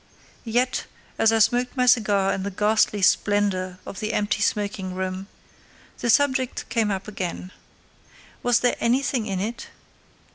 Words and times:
Yet, 0.49 0.87
as 1.19 1.31
I 1.31 1.37
smoked 1.37 1.77
my 1.77 1.85
cigar 1.85 2.33
in 2.33 2.41
the 2.41 2.49
ghastly 2.49 3.03
splendour 3.03 3.77
of 3.85 3.99
the 3.99 4.13
empty 4.13 4.41
smoking 4.41 4.95
room, 4.95 5.27
the 5.99 6.09
subject 6.09 6.67
came 6.69 6.89
up 6.89 7.07
again. 7.07 7.51
Was 8.41 8.61
there 8.61 8.75
anything 8.79 9.27
in 9.27 9.39
it? 9.39 9.67